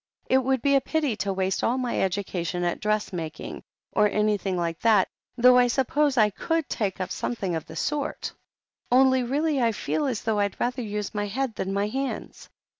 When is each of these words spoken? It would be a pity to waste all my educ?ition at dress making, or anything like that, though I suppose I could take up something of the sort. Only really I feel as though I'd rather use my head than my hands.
It 0.25 0.39
would 0.39 0.63
be 0.63 0.73
a 0.75 0.81
pity 0.81 1.15
to 1.17 1.31
waste 1.31 1.63
all 1.63 1.77
my 1.77 1.93
educ?ition 1.97 2.63
at 2.63 2.79
dress 2.79 3.13
making, 3.13 3.61
or 3.91 4.09
anything 4.09 4.57
like 4.57 4.79
that, 4.79 5.09
though 5.37 5.59
I 5.59 5.67
suppose 5.67 6.17
I 6.17 6.31
could 6.31 6.67
take 6.67 6.99
up 6.99 7.11
something 7.11 7.53
of 7.53 7.67
the 7.67 7.75
sort. 7.75 8.33
Only 8.91 9.21
really 9.21 9.61
I 9.61 9.71
feel 9.71 10.07
as 10.07 10.23
though 10.23 10.39
I'd 10.39 10.59
rather 10.59 10.81
use 10.81 11.13
my 11.13 11.27
head 11.27 11.53
than 11.53 11.71
my 11.71 11.85
hands. 11.87 12.49